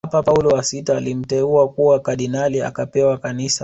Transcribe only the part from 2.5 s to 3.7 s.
akapewa kanisa